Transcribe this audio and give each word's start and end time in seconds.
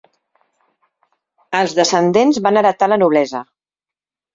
Els 1.61 1.77
descendents 1.83 2.43
van 2.49 2.61
heretar 2.65 2.93
la 2.95 3.03
noblesa. 3.07 3.49